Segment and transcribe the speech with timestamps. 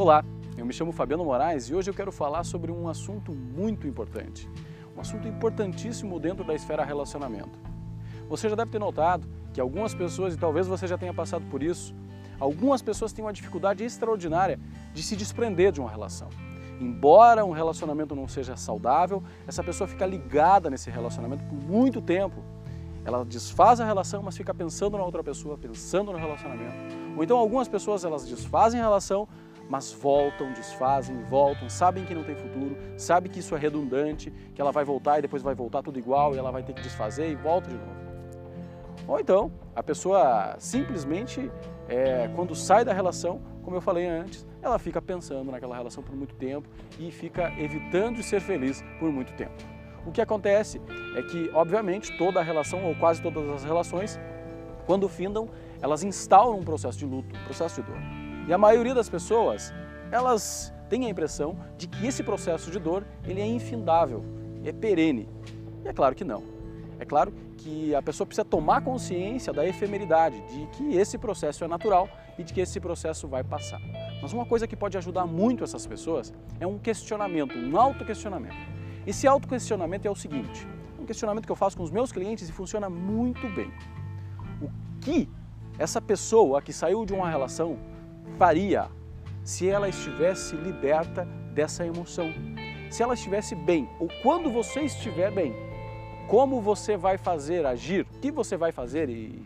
[0.00, 0.24] Olá,
[0.56, 4.48] eu me chamo Fabiano Moraes e hoje eu quero falar sobre um assunto muito importante.
[4.96, 7.58] Um assunto importantíssimo dentro da esfera relacionamento.
[8.26, 11.62] Você já deve ter notado que algumas pessoas, e talvez você já tenha passado por
[11.62, 11.94] isso,
[12.38, 14.58] algumas pessoas têm uma dificuldade extraordinária
[14.94, 16.30] de se desprender de uma relação.
[16.80, 22.42] Embora um relacionamento não seja saudável, essa pessoa fica ligada nesse relacionamento por muito tempo.
[23.04, 26.74] Ela desfaz a relação, mas fica pensando na outra pessoa, pensando no relacionamento.
[27.18, 29.28] Ou então algumas pessoas elas desfazem a relação,
[29.70, 34.60] mas voltam, desfazem, voltam, sabem que não tem futuro, sabem que isso é redundante, que
[34.60, 37.30] ela vai voltar e depois vai voltar tudo igual e ela vai ter que desfazer
[37.30, 38.00] e volta de novo.
[39.06, 41.48] Ou então, a pessoa simplesmente,
[41.88, 46.16] é, quando sai da relação, como eu falei antes, ela fica pensando naquela relação por
[46.16, 46.68] muito tempo
[46.98, 49.54] e fica evitando de ser feliz por muito tempo.
[50.04, 50.80] O que acontece
[51.16, 54.18] é que, obviamente, toda a relação, ou quase todas as relações,
[54.84, 55.48] quando findam,
[55.80, 58.19] elas instauram um processo de luto, um processo de dor.
[58.50, 59.72] E a maioria das pessoas,
[60.10, 64.24] elas têm a impressão de que esse processo de dor ele é infindável,
[64.64, 65.28] é perene.
[65.84, 66.42] E é claro que não.
[66.98, 71.68] É claro que a pessoa precisa tomar consciência da efemeridade, de que esse processo é
[71.68, 73.80] natural e de que esse processo vai passar.
[74.20, 78.56] Mas uma coisa que pode ajudar muito essas pessoas é um questionamento, um autoquestionamento.
[79.06, 80.66] Esse autoquestionamento é o seguinte,
[80.98, 83.72] um questionamento que eu faço com os meus clientes e funciona muito bem.
[84.60, 84.68] O
[85.00, 85.28] que
[85.78, 87.78] essa pessoa que saiu de uma relação
[88.38, 88.88] faria
[89.44, 92.32] se ela estivesse liberta dessa emoção?
[92.90, 95.54] Se ela estivesse bem, ou quando você estiver bem,
[96.28, 99.42] como você vai fazer, agir, o que você vai fazer e,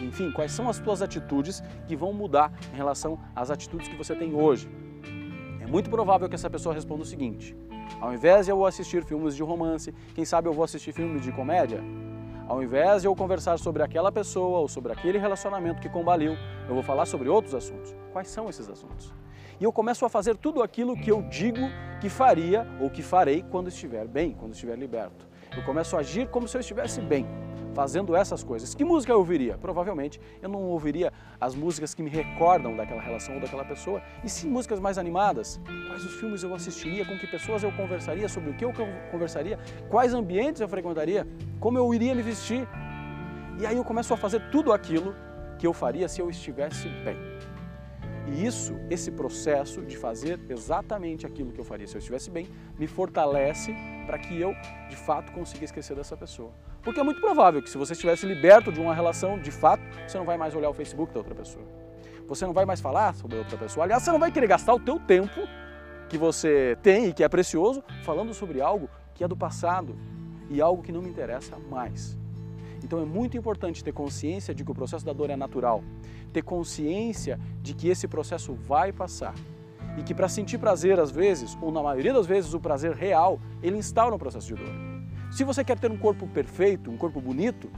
[0.00, 4.14] enfim, quais são as suas atitudes que vão mudar em relação às atitudes que você
[4.14, 4.68] tem hoje.
[5.60, 7.56] É muito provável que essa pessoa responda o seguinte,
[8.00, 11.32] ao invés de eu assistir filmes de romance, quem sabe eu vou assistir filmes de
[11.32, 11.82] comédia?
[12.48, 16.34] Ao invés de eu conversar sobre aquela pessoa ou sobre aquele relacionamento que combaliu,
[16.66, 17.94] eu vou falar sobre outros assuntos.
[18.10, 19.12] Quais são esses assuntos?
[19.60, 21.60] E eu começo a fazer tudo aquilo que eu digo
[22.00, 25.28] que faria ou que farei quando estiver bem, quando estiver liberto.
[25.54, 27.26] Eu começo a agir como se eu estivesse bem,
[27.74, 28.74] fazendo essas coisas.
[28.74, 29.56] Que música eu ouviria?
[29.58, 34.28] Provavelmente eu não ouviria as músicas que me recordam daquela relação ou daquela pessoa, e
[34.28, 35.60] sim músicas mais animadas.
[35.86, 38.72] Quais os filmes eu assistiria, com que pessoas eu conversaria, sobre o que eu
[39.10, 39.58] conversaria,
[39.88, 41.26] quais ambientes eu frequentaria,
[41.60, 42.68] como eu iria me vestir.
[43.60, 45.14] E aí eu começo a fazer tudo aquilo
[45.58, 47.16] que eu faria se eu estivesse bem.
[48.30, 52.46] E isso, esse processo de fazer exatamente aquilo que eu faria se eu estivesse bem,
[52.78, 53.74] me fortalece
[54.06, 54.54] para que eu,
[54.88, 56.52] de fato, consiga esquecer dessa pessoa.
[56.82, 60.16] Porque é muito provável que se você estivesse liberto de uma relação, de fato, você
[60.16, 61.64] não vai mais olhar o Facebook da outra pessoa.
[62.26, 63.84] Você não vai mais falar sobre a outra pessoa.
[63.84, 65.40] Aliás, você não vai querer gastar o teu tempo
[66.08, 69.98] que você tem e que é precioso falando sobre algo que é do passado
[70.50, 72.16] e algo que não me interessa mais.
[72.82, 75.82] Então é muito importante ter consciência de que o processo da dor é natural,
[76.32, 79.34] ter consciência de que esse processo vai passar
[79.98, 83.40] e que para sentir prazer às vezes, ou na maioria das vezes o prazer real,
[83.62, 84.97] ele instaura um processo de dor.
[85.30, 87.70] Se você quer ter um corpo perfeito, um corpo bonito,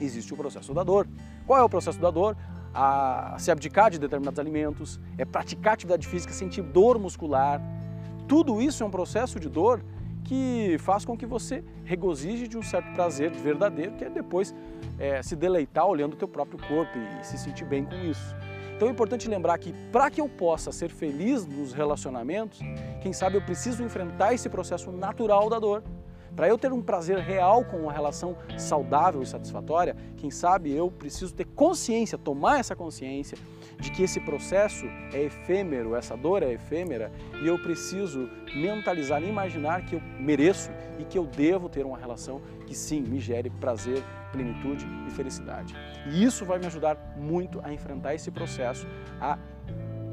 [0.00, 1.08] existe o processo da dor.
[1.46, 2.36] Qual é o processo da dor?
[2.74, 7.60] A se abdicar de determinados alimentos, é praticar atividade física, sentir dor muscular.
[8.28, 9.82] Tudo isso é um processo de dor
[10.24, 14.54] que faz com que você regozije de um certo prazer verdadeiro, que é depois
[14.98, 18.34] é, se deleitar olhando o teu próprio corpo e se sentir bem com isso.
[18.76, 22.60] Então é importante lembrar que para que eu possa ser feliz nos relacionamentos,
[23.00, 25.82] quem sabe eu preciso enfrentar esse processo natural da dor.
[26.34, 30.90] Para eu ter um prazer real com uma relação saudável e satisfatória, quem sabe eu
[30.90, 33.36] preciso ter consciência, tomar essa consciência
[33.78, 37.12] de que esse processo é efêmero, essa dor é efêmera
[37.42, 41.98] e eu preciso mentalizar e imaginar que eu mereço e que eu devo ter uma
[41.98, 45.74] relação que sim me gere prazer, plenitude e felicidade.
[46.06, 48.86] E isso vai me ajudar muito a enfrentar esse processo,
[49.20, 49.38] a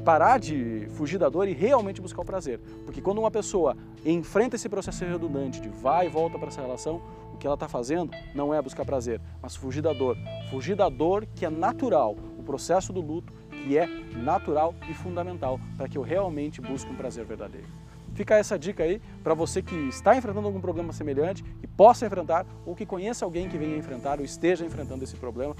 [0.04, 2.60] parar de fugir da dor e realmente buscar o prazer.
[2.84, 7.02] Porque quando uma pessoa enfrenta esse processo redundante de vai e volta para essa relação,
[7.32, 10.16] o que ela está fazendo não é buscar prazer, mas fugir da dor.
[10.50, 13.86] Fugir da dor que é natural, o processo do luto que é
[14.16, 17.66] natural e fundamental para que eu realmente busque um prazer verdadeiro.
[18.14, 22.44] Fica essa dica aí para você que está enfrentando algum problema semelhante e possa enfrentar
[22.66, 25.54] ou que conheça alguém que venha enfrentar ou esteja enfrentando esse problema.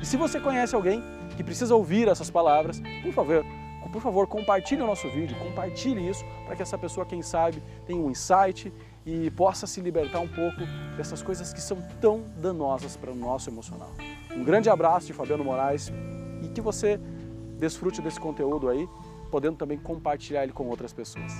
[0.00, 1.02] E se você conhece alguém
[1.36, 3.44] que precisa ouvir essas palavras, por favor,
[3.96, 7.98] por favor, compartilhe o nosso vídeo, compartilhe isso para que essa pessoa, quem sabe, tenha
[7.98, 8.70] um insight
[9.06, 10.58] e possa se libertar um pouco
[10.98, 13.90] dessas coisas que são tão danosas para o nosso emocional.
[14.32, 15.90] Um grande abraço de Fabiano Moraes
[16.42, 17.00] e que você
[17.58, 18.86] desfrute desse conteúdo aí,
[19.30, 21.32] podendo também compartilhar ele com outras pessoas.